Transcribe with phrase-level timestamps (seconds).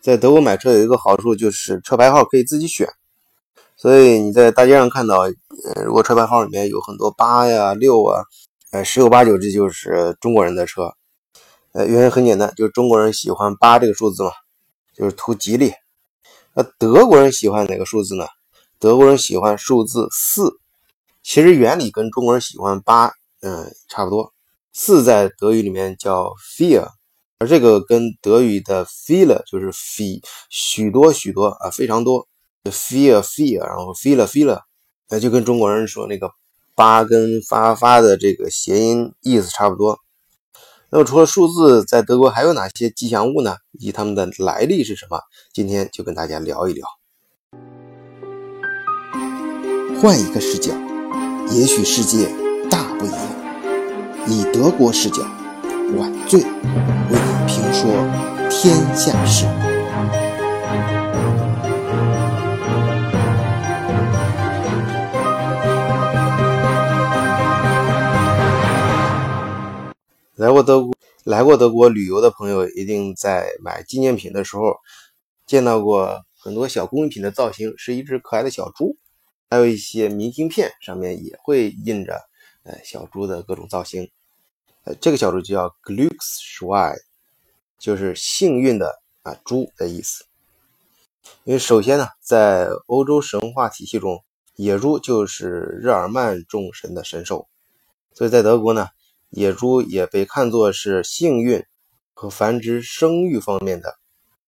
[0.00, 2.88] 在德国买车有一个好处就是车牌号可以自己选，
[3.76, 8.22] 所以你在大街上看到，呃，如果车牌号里面有很多八呀、六啊，
[8.72, 10.94] 呃，十有八九这就是中国人的车。
[11.72, 14.30] 呃，原因很简单，就是中国人喜欢八这个数字嘛，
[14.94, 15.72] 就是图吉利。
[16.54, 18.26] 那德国人喜欢哪个数字呢？
[18.78, 20.50] 德国人喜欢数字四，
[21.22, 23.12] 其实原理跟中国人喜欢八，
[23.42, 24.32] 嗯，差不多。
[24.72, 26.88] 四在德语里面叫 vier，
[27.42, 32.28] 而这个跟德语的 viele 就是 fe 许多许多啊，非常多
[32.64, 34.60] ，vier vier，然后 viele viele，
[35.08, 36.30] 那就跟中国人说那个
[36.74, 39.98] 八跟发发的这个谐音意思差不多。
[40.90, 43.56] 那么除了数字，在德国还有哪些吉祥物呢？
[43.72, 45.18] 以及它们的来历是什么？
[45.54, 46.86] 今天就跟大家聊一聊。
[50.02, 50.74] 换一个视角，
[51.52, 52.28] 也许世界
[52.68, 53.18] 大不一样。
[54.26, 55.22] 以德国视角，
[55.96, 56.48] 晚醉为
[57.10, 57.90] 你评说
[58.48, 59.44] 天下事。
[70.36, 74.76] 来过德国、来过德国旅游的朋友，一定在买纪念品的时候
[75.44, 78.96] 见到过很多小工艺品的造型，是一只可爱的小猪，
[79.50, 82.20] 还有一些明信片上面也会印着
[82.62, 84.08] 呃小猪的各种造型。
[84.84, 86.96] 呃，这个小猪就叫 Glücksschwein，
[87.80, 90.24] 就是幸运的啊猪的意思。
[91.42, 94.22] 因为首先呢，在欧洲神话体系中，
[94.54, 97.48] 野猪就是日耳曼众神的神兽，
[98.14, 98.86] 所以在德国呢。
[99.32, 101.64] 野猪也被看作是幸运
[102.14, 103.94] 和繁殖生育方面的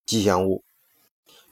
[0.05, 0.65] 吉祥物。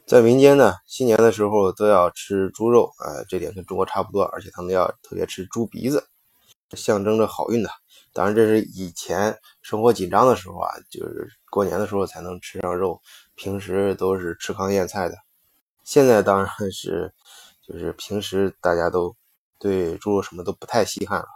[0.05, 6.08] 在民间呢，新年的时候都要吃猪肉啊，这点跟中国差不多，而且他们要特别吃猪鼻子，
[6.73, 7.70] 象征着好运的。
[8.12, 13.01] 当然，这是以前生活紧张的时候啊，就是过年的时候才能吃上肉，
[13.34, 15.17] 平时都是吃糠咽菜的。
[15.84, 17.12] 现在当然是，
[17.67, 19.15] 就是平时大家都
[19.59, 21.27] 对猪肉什么都不太稀罕了。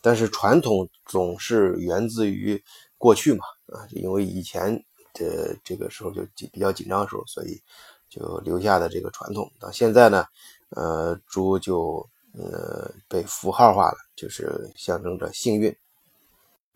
[0.00, 2.62] 但是传统总是源自于
[2.96, 4.74] 过去嘛，啊，因为以前
[5.12, 6.22] 的这个时候就
[6.52, 7.60] 比较紧张的时候，所以
[8.08, 9.50] 就留下的这个传统。
[9.58, 10.24] 到现在呢，
[10.70, 15.76] 呃，猪就呃被符号化了，就是象征着幸运。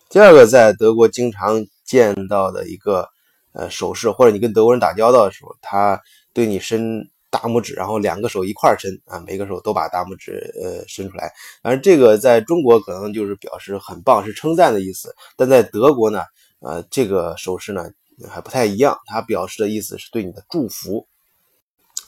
[0.08, 3.08] 第二个，在德国经常见到的一个
[3.52, 6.00] 呃手势，或者你跟德国人打交道的时候，他
[6.32, 7.10] 对你伸。
[7.32, 11.32] 大拇指，然后两个手一块伸啊，每个手都把大拇指呃伸出来。
[11.62, 15.14] 反正这个在中国可能就是表示很棒，是称赞的意思。
[15.36, 16.24] 但在德国呢，
[16.58, 17.88] 呃，这个手势呢
[18.28, 21.06] 还不太一样，它表示的意思是对你的祝福。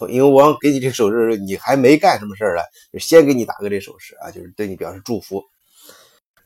[0.08, 2.62] 因为我给你这手势，你还没干什么事儿呢，
[2.92, 5.40] 就先给你打个这手势啊，就是对你表示祝福。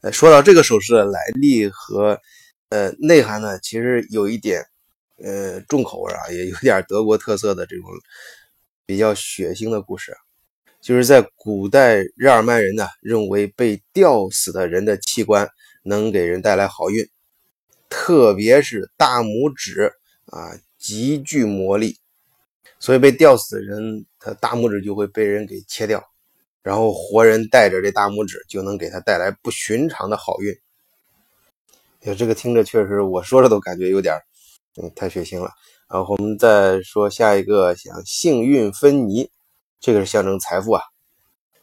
[0.02, 2.20] 呃，说到这个手势的来历和
[2.70, 4.64] 呃内涵呢，其实有一点
[5.18, 7.84] 呃重口味啊，也有点德国特色的这种。
[8.88, 10.16] 比较血腥的故事，
[10.80, 15.48] 就是在古代日耳曼人呢认为被吊死的人的器官
[15.82, 17.04] 能给人带来好运，
[17.88, 19.92] 特别是大拇指
[20.26, 21.98] 啊极具魔力，
[22.78, 26.00] 所以被吊死的人他大拇指就会被人给切掉，
[26.62, 30.56] 然后活人带着这大拇指就能给他带来不寻常的好运。
[32.06, 34.14] 哎，这个听着确实，我说着都感觉有点
[34.80, 35.50] 嗯太血腥了。
[35.90, 39.28] 然后我们再说下一个，想幸运芬尼，
[39.80, 40.82] 这个是象征财富啊，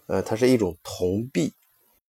[0.07, 1.53] 呃，它是一种铜币，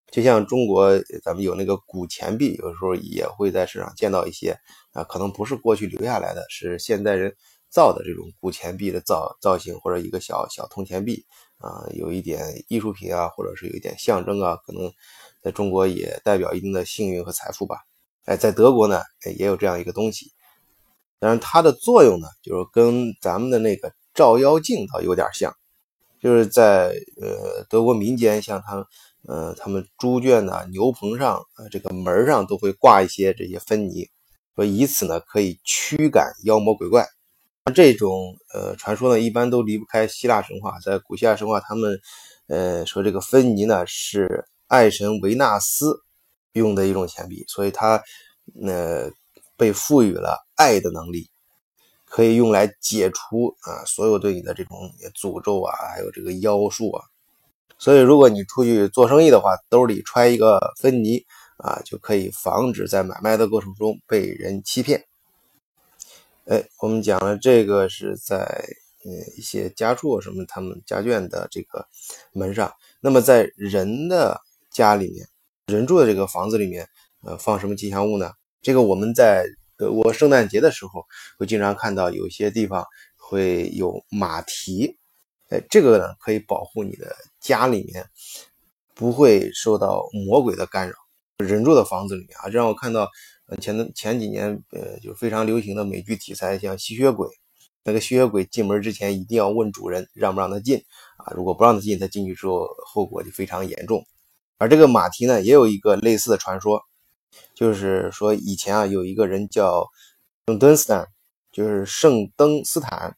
[0.09, 4.57] 就像中国咱们有那个古钱币，有时候也会在市场见到一些
[4.93, 7.31] 啊，可能不是过去留下来的，是现代人
[7.69, 11.23] 造的这种古钱币的造造型，或者一个小小铜钱币
[11.59, 14.91] 啊，有一点艺术品啊，或者是有一点象征啊，可能
[15.39, 17.77] 在中国也代表一定的幸运和财富吧。
[18.25, 19.01] 哎，在德国呢，
[19.37, 20.31] 也有这样一个东西。
[21.19, 25.53] 但是它的作用呢，就是跟咱们的那个照妖镜倒有点像，
[26.21, 28.85] 就是在呃德国民间，像他们
[29.27, 34.09] 呃他们猪圈呢、牛棚上啊这个门上都会挂一些这些芬尼，
[34.55, 37.07] 说以此呢可以驱赶妖魔鬼怪。
[37.73, 41.99] 这种呃传说呢，一般都离不开希腊神话，在古希腊神话，他们
[42.47, 46.01] 呃说这个芬尼呢是爱神维纳斯
[46.53, 48.01] 用的一种钱币，所以它
[48.65, 49.11] 呃。
[49.55, 51.29] 被赋予了爱的能力，
[52.05, 54.75] 可以用来解除啊所有对你的这种
[55.13, 57.05] 诅咒啊，还有这个妖术啊。
[57.77, 61.23] 所以，如果你出去做生意的话，兜里揣一个芬尼
[61.57, 65.05] 啊，就可以防止在买卖的过程中被人欺骗。
[66.45, 68.65] 哎，我们讲了这个是在
[69.05, 71.87] 嗯一些家畜什么他们家眷的这个
[72.33, 74.41] 门上，那么在人的
[74.71, 75.27] 家里面，
[75.67, 76.87] 人住的这个房子里面，
[77.21, 78.31] 呃，放什么吉祥物呢？
[78.61, 79.45] 这个我们在
[79.77, 81.05] 呃，我圣诞节的时候
[81.37, 84.97] 会经常看到有些地方会有马蹄，
[85.49, 88.05] 哎，这个呢可以保护你的家里面
[88.93, 90.93] 不会受到魔鬼的干扰。
[91.37, 93.09] 人住的房子里面啊，让我看到
[93.61, 97.27] 前前几年呃就非常流行的美剧题材，像吸血鬼，
[97.85, 100.83] 那个吸血鬼进门之前一定要问主人让不让他进
[101.17, 104.05] 啊，如果不让他进，他进去之后后果就非常严重。
[104.63, 106.81] 而这个马蹄呢，也有一个类似的传说。
[107.53, 109.89] 就是说，以前啊，有一个人叫
[110.47, 111.05] 圣登斯坦，
[111.51, 113.17] 就是圣登斯坦，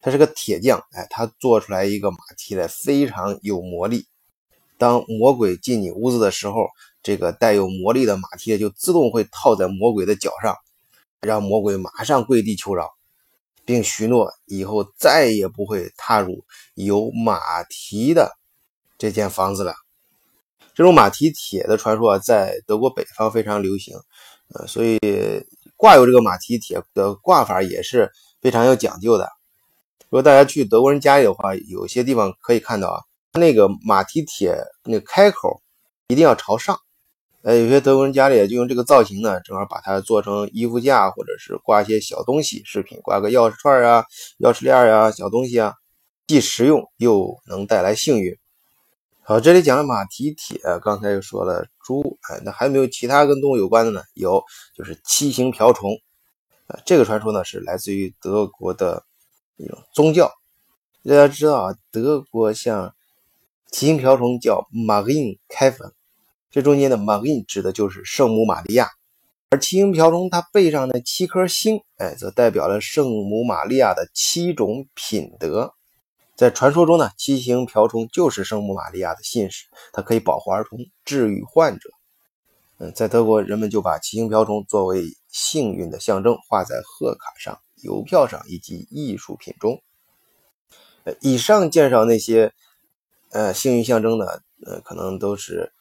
[0.00, 4.06] 他是个铁匠，哎，他做出来一个马蹄来，非常有魔力。
[4.78, 6.68] 当魔鬼进你屋子的时候，
[7.02, 10.54] 这个带有魔力的马蹄就自动会套在魔鬼的脚上，
[11.20, 12.94] 让魔鬼马上跪地求饶，
[13.64, 16.44] 并许诺以后再也不会踏入
[16.74, 18.38] 有马蹄的
[18.96, 19.74] 这间房子了。
[20.76, 23.96] 这种马蹄铁的传说啊，在德国北方非常流行，
[24.54, 24.98] 呃，所以
[25.74, 28.12] 挂有这个马蹄铁的挂法也是
[28.42, 29.26] 非常有讲究的。
[30.10, 33.00] 如果大家去德国人家里的话，有些地方可以看到啊，
[33.40, 35.62] 那个马蹄铁那个开口
[36.08, 36.78] 一定要朝上。
[37.40, 44.04] 呃，有些德国人家里就用这个造型呢，正好把它做成衣服架，或者是挂一些小东西饰品，挂个钥匙串啊、
[44.40, 45.72] 钥匙链啊、小东西啊，
[46.26, 48.36] 既实用又能带来幸运。
[49.28, 54.00] 好，这里讲了马蹄铁，刚才又说了猪，哎，那还有没有其他跟动物有关的呢？
[54.14, 54.40] 有，
[54.72, 55.90] 就是七星瓢虫，
[56.68, 59.02] 啊，这个传说呢是来自于德国的
[59.56, 60.30] 一种宗教。
[61.02, 62.94] 大家知道啊，德国像
[63.72, 65.92] 七星瓢虫叫 Marin 开粉，
[66.48, 68.90] 这中间的 Marin 指的就是圣母玛利亚，
[69.50, 75.74] 而七星瓢虫它背上的七颗星，哎，则代表了圣母玛利亚的七种品德。
[76.36, 81.88] 在传说中呢，七星瓢虫就是圣母玛利亚的信使，它可以保护儿童、治愈患者。
[82.78, 89.82] 嗯，在德国，人们就把七星瓢虫作为幸运的象征，画在贺卡上、邮票上以及艺术品中。
[91.04, 92.52] 呃，以上介绍那些
[93.30, 94.26] 呃幸运象征呢，
[94.66, 95.72] 呃，可能都是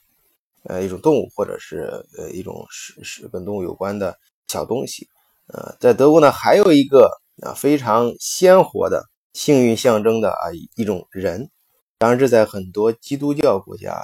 [0.64, 4.18] 呃一种动物，或者是呃一种是是跟动物有关的
[4.48, 5.10] 小东西。
[5.48, 7.12] 呃，在德国呢，还有一个
[7.42, 9.04] 啊非常鲜活的。
[9.36, 11.52] 幸运象征的啊一种人，
[11.98, 14.02] 当然这在很多基督教国家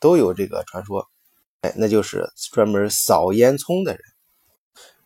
[0.00, 1.08] 都有这个传说，
[1.62, 4.00] 哎，那就是专门扫烟囱的人。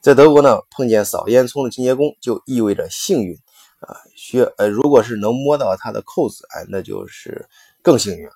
[0.03, 3.35] 在德国呢，碰见扫烟囱的清洁工就意味着幸运
[3.81, 7.49] 啊，需呃，如果是能摸到他的扣子，哎，那就是
[7.81, 8.33] 更幸运了。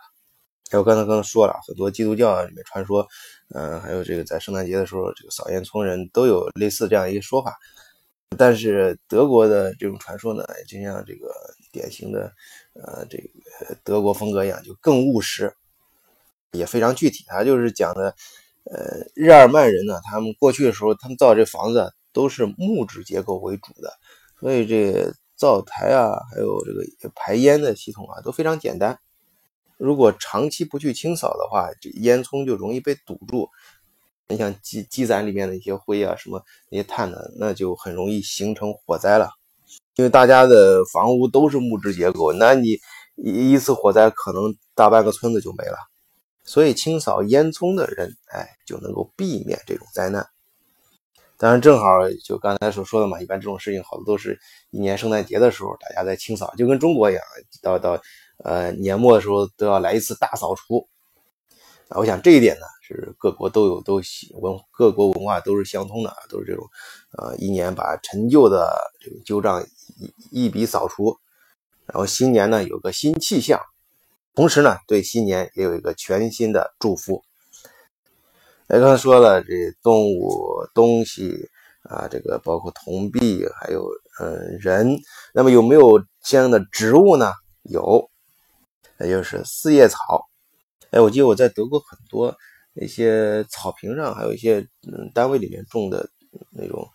[0.70, 3.06] 哎，我刚才刚刚说了很多基督教里面传说，
[3.54, 7.58] 嗯，还有这个在圣诞节的时候，这个扫烟囱人都有类似这样一个说法。
[8.36, 11.32] 但是德国的这种传说呢，就像这个
[11.72, 12.32] 典型的，
[12.74, 15.54] 呃，这个德国风格一样，就更务实，
[16.52, 17.24] 也非常具体。
[17.26, 18.14] 它就是讲的，
[18.64, 23.92] 呃，日耳曼人呢，他们过去的时候，他们造这房子都是木质结构为主的，
[24.40, 28.98] 所以这灶台啊，还有这个排烟的系统啊，都非常简单。
[29.78, 33.48] 如果长期不去清扫的话，这烟囱就容易被堵住。
[34.28, 39.30] 你像积积攒里面的一些灰啊，什么那些碳呢，那就很容易形成火灾了。
[39.96, 42.78] 因为大家的房屋都是木质结构，那你
[43.16, 45.76] 一一次火灾可能大半个村子就没了。
[46.44, 50.26] 所以清扫烟囱的人，哎，就能够避免这种灾难。
[51.36, 51.84] 当然，正好
[52.24, 54.38] 就刚才所说的嘛，一般这种事情好多都是
[54.70, 57.22] 一年圣诞节的时候大家在清扫，就跟中国一样，
[57.60, 58.00] 到到
[58.44, 60.88] 呃年末的时候都要来一次大扫除
[61.88, 61.98] 啊。
[61.98, 64.02] 我想这一点呢，是各国都有都
[64.34, 66.68] 文各国文化都是相通的，都是这种，
[67.16, 68.68] 呃，一年把陈旧的
[69.00, 69.64] 这个旧账
[70.30, 71.16] 一一笔扫除，
[71.86, 73.60] 然后新年呢有个新气象，
[74.34, 77.22] 同时呢对新年也有一个全新的祝福。
[78.66, 81.48] 哎，刚才说了这动物东西
[81.84, 83.86] 啊，这个包括铜币，还有
[84.20, 84.98] 嗯人，
[85.32, 87.32] 那么有没有相应的植物呢？
[87.62, 88.10] 有，
[88.98, 90.28] 那就是四叶草。
[90.90, 92.36] 哎，我记得我在德国很多
[92.74, 96.08] 那些草坪上，还有一些嗯单位里面种的
[96.50, 96.88] 那种，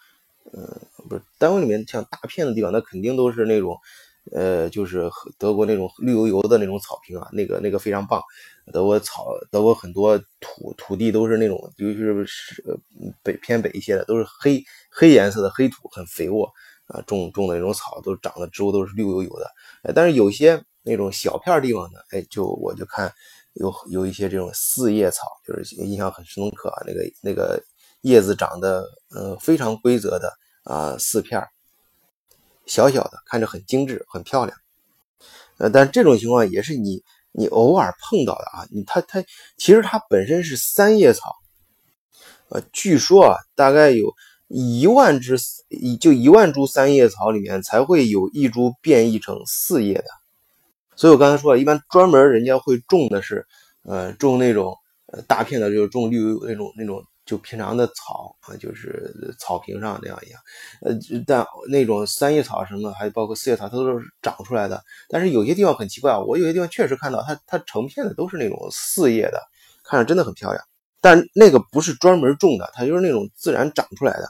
[0.51, 0.67] 嗯，
[1.07, 3.77] 不是单位里面像大片的地方，那肯定都是那种，
[4.31, 8.21] 呃，就是德国那种绿油油的那种草坪啊，那个那个非常棒。
[8.73, 12.25] 德国草，德国很多土土地都是那种，尤其是
[13.21, 16.51] 北偏北一些的，都是黑黑颜色的黑土，很肥沃
[16.87, 19.93] 啊，种种的那种草都长的植物都是绿油油的。
[19.93, 23.13] 但是有些那种小片地方呢，哎，就我就看。
[23.59, 26.83] 有有一些这种四叶草，就是印象很深刻啊。
[26.85, 27.63] 那个那个
[28.01, 30.31] 叶子长得呃非常规则的
[30.63, 31.43] 啊，四片
[32.65, 34.57] 小小的，看着很精致，很漂亮。
[35.57, 38.67] 呃，但这种情况也是你你偶尔碰到的啊。
[38.69, 39.23] 你它它
[39.57, 41.33] 其实它本身是三叶草，
[42.49, 44.13] 呃，据说啊，大概有
[44.47, 45.37] 一万只
[45.69, 50.05] 一就一万株三叶草里面才会有一株变异成四叶的。
[50.97, 53.45] 所以我刚才说了，一般专门人家会种的是，
[53.83, 54.75] 呃，种那种
[55.13, 60.41] 呃大片的，就是种绿那种那种就平常的草啊，就是草坪上那样一样。
[60.81, 64.83] 呃，但那种三叶草什么，还包括四叶草，它都是长出来的。
[65.07, 69.39] 但是有些地方很奇怪啊，我有些地方确实看到它它成片的都是那种四叶的，
[69.85, 70.63] 看着真的很漂亮。
[70.99, 74.27] 但那个不是专门种的，它就是那种自然长出来的。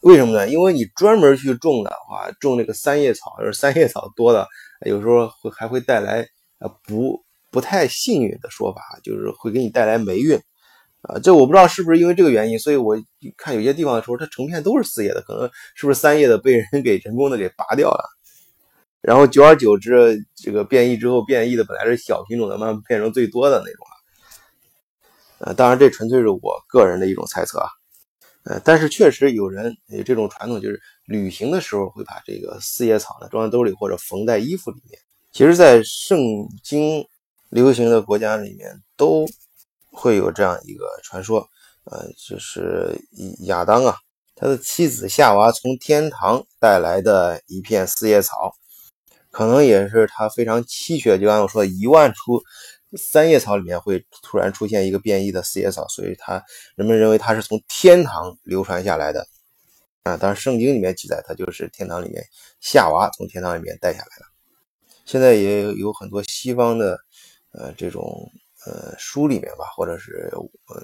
[0.00, 0.48] 为什么呢？
[0.48, 4.46] 因为你专门去种的话，种那个三叶草，就是三叶草多的，
[4.80, 6.26] 有时候会还会带来
[6.58, 10.36] 呃不不太幸运的说法，就是会给你带来霉运
[11.02, 11.18] 啊。
[11.22, 12.96] 这我不知道是不是因为这个原因，所以我
[13.36, 18.04] 看有些地方的时候，它成片都是四叶的，可能是不是三叶的被人给人工的给拔掉了，
[19.00, 23.96] 然后久而久之，这个变异之后，变异的本来是小品种的，慢慢变成最多的那种了。
[25.38, 27.68] 呃，当然这纯粹是我个人的一种猜测啊。
[28.44, 35.00] 呃，但是确实有人有这种传统，就是旅行的时候会把这个四叶草呢装在兜里或者缝在衣服里面。
[35.32, 36.18] 其实，在圣
[36.62, 37.06] 经
[37.50, 39.26] 流行的国家里面，都
[39.92, 41.46] 会有这样一个传说，
[41.84, 42.98] 呃，就是
[43.40, 43.96] 亚当啊，
[44.34, 48.52] 他的妻子夏娃从天堂带来的一片四叶草，
[49.30, 52.42] 可能也是他非常稀缺，就按我说一万出。
[52.96, 56.42] 三叶草里面会突然出现一个变异的四叶草，所以它
[56.76, 59.26] 人们认为它是从天堂流传下来的
[60.06, 60.16] 啊。
[60.16, 62.24] 当然，圣经里面记载它就是天堂里面
[62.60, 64.24] 夏娃从天堂里面带下来的。
[65.04, 66.98] 现在也有很多西方的
[67.52, 68.30] 呃这种
[68.64, 70.82] 呃书里面吧，或者是嗯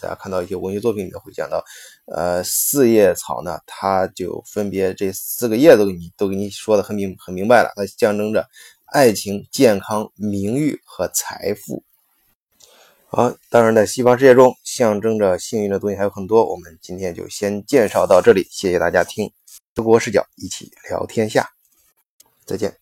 [0.00, 1.64] 大家看到一些文学作品里面会讲到，
[2.06, 8.48] 呃四叶草呢，它就分别这四个叶子给你都给你说的很明很明白了，它象征着。
[8.92, 11.84] 爱情、健康、名誉和财富。
[13.12, 16.48] 好，当然，在西方世界中，象征着幸运的东西还有很多。
[16.48, 19.28] 我们今天就先介绍到这里，谢谢大家听
[19.74, 21.50] 德国视角，一起聊天下，
[22.46, 22.79] 再见。